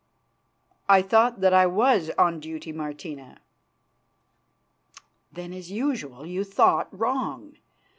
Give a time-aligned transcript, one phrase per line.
[0.89, 3.37] "I thought that I was on duty, Martina."
[5.31, 7.57] "Then, as usual, you thought wrong.